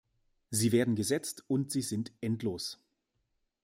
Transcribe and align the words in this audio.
Sie 0.49 0.71
werden 0.71 0.95
gesetzt, 0.95 1.43
und 1.47 1.69
sie 1.71 1.83
sind 1.83 2.11
endlos. 2.21 2.79